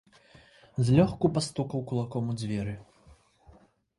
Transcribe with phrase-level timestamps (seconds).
[0.87, 2.75] Злёгку пастукаў кулаком у дзверы.